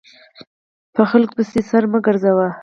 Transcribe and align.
په 0.93 1.01
خلکو 1.09 1.33
پسې 1.37 1.59
سر 1.69 1.83
مه 1.91 1.99
ګرځوه! 2.05 2.47